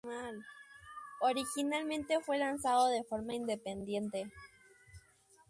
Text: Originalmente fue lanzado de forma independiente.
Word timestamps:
Originalmente 1.19 2.21
fue 2.21 2.39
lanzado 2.39 2.87
de 2.89 3.03
forma 3.03 3.35
independiente. 3.35 4.31